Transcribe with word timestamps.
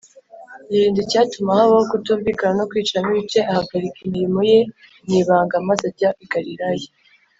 Yirinda 0.71 0.99
icyatuma 1.05 1.49
habaho 1.59 1.83
kutumvikana 1.91 2.53
no 2.57 2.67
kwicamo 2.69 3.09
ibice, 3.13 3.39
Ahagarika 3.51 3.97
imirimo 4.07 4.39
ye 4.49 4.59
mw’ibanga, 5.05 5.55
maze 5.67 5.83
ajya 5.91 6.09
i 6.23 6.25
Galilaya 6.33 6.89